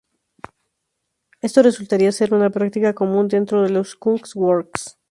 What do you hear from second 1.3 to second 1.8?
Esto